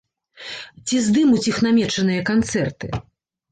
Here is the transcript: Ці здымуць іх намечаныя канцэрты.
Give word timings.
Ці 0.85 0.95
здымуць 1.09 1.43
іх 1.53 1.61
намечаныя 1.67 2.27
канцэрты. 2.33 2.93